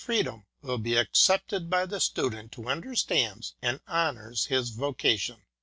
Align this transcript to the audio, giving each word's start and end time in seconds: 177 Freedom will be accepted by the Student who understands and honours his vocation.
177 0.03 0.41
Freedom 0.63 0.67
will 0.67 0.79
be 0.79 0.95
accepted 0.95 1.69
by 1.69 1.85
the 1.85 1.99
Student 1.99 2.55
who 2.55 2.67
understands 2.67 3.53
and 3.61 3.79
honours 3.87 4.47
his 4.47 4.71
vocation. 4.71 5.43